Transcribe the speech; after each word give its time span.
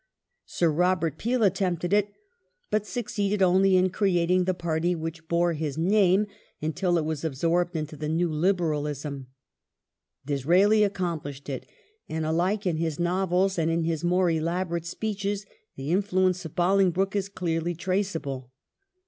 Sir 0.47 0.71
Robert 0.71 1.19
Peel 1.19 1.43
attempted 1.43 1.93
it, 1.93 2.11
but 2.71 2.87
succeeded 2.87 3.43
only 3.43 3.77
in 3.77 3.91
creating 3.91 4.45
the 4.45 4.55
party 4.55 4.95
which 4.95 5.27
bore 5.27 5.53
his 5.53 5.77
name 5.77 6.25
until 6.59 6.97
it 6.97 7.05
was 7.05 7.23
absorbed 7.23 7.75
into 7.75 7.95
the 7.95 8.09
new 8.09 8.27
Liberalism. 8.33 9.27
Disraeli 10.25 10.81
accomplished 10.83 11.49
it; 11.49 11.67
and 12.09 12.25
alike 12.25 12.65
in 12.65 12.77
his 12.77 12.99
novels 12.99 13.59
and 13.59 13.69
in 13.69 13.83
his 13.83 14.03
more 14.03 14.31
elaborate 14.31 14.87
speeches 14.87 15.45
the 15.75 15.91
influence 15.91 16.43
of 16.45 16.55
Bolingbroke 16.55 17.15
is 17.15 17.29
clearly 17.29 17.75
traceable. 17.75 18.51